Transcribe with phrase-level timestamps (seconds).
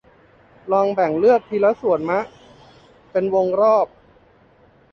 [0.71, 2.19] ลองแบ่งเลือกทีละส่วนมะ
[3.11, 3.87] เป็นวงรอบ